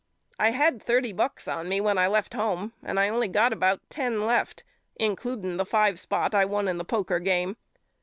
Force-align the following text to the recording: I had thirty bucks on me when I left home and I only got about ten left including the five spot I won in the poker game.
I 0.39 0.49
had 0.49 0.81
thirty 0.81 1.13
bucks 1.13 1.47
on 1.47 1.69
me 1.69 1.79
when 1.79 1.99
I 1.99 2.07
left 2.07 2.33
home 2.33 2.73
and 2.81 2.99
I 2.99 3.07
only 3.07 3.27
got 3.27 3.53
about 3.53 3.87
ten 3.87 4.25
left 4.25 4.63
including 4.95 5.57
the 5.57 5.63
five 5.65 5.99
spot 5.99 6.33
I 6.33 6.43
won 6.43 6.67
in 6.67 6.79
the 6.79 6.83
poker 6.83 7.19
game. 7.19 7.55